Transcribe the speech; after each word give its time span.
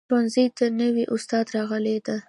ښوونځي 0.09 0.45
ته 0.57 0.65
نوي 0.81 1.03
استاد 1.15 1.45
راغلی 1.55 1.97
ده 2.05 2.15